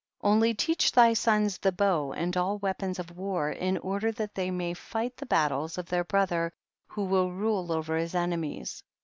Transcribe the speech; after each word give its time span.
9. 0.23 0.31
Only 0.31 0.55
teach 0.55 0.93
thy 0.93 1.13
sons 1.13 1.59
the 1.59 1.71
bow 1.71 2.11
and 2.11 2.35
all 2.35 2.57
weapons 2.57 2.97
of 2.97 3.15
war, 3.15 3.51
in 3.51 3.77
order 3.77 4.11
that 4.11 4.33
they 4.33 4.49
may 4.49 4.73
fight 4.73 5.15
the 5.15 5.27
battles 5.27 5.77
of 5.77 5.85
their 5.89 6.03
brother 6.03 6.51
who 6.87 7.03
will 7.03 7.31
rule 7.31 7.71
over 7.71 7.95
his 7.97 8.15
ene 8.15 8.33
mies. 8.41 8.81